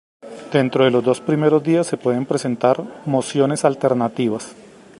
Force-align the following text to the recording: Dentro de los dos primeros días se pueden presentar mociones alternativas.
Dentro 0.51 0.83
de 0.83 0.89
los 0.89 1.03
dos 1.03 1.21
primeros 1.21 1.61
días 1.61 1.85
se 1.85 1.95
pueden 1.95 2.25
presentar 2.25 2.81
mociones 3.05 3.63
alternativas. 3.65 4.55